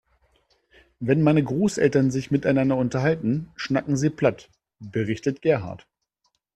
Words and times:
Wenn 0.99 1.21
meine 1.21 1.43
Großeltern 1.43 2.09
sich 2.09 2.31
miteinander 2.31 2.75
unterhalten, 2.75 3.51
schnacken 3.55 3.97
sie 3.97 4.09
platt, 4.09 4.49
berichtet 4.79 5.43
Gerhard. 5.43 5.87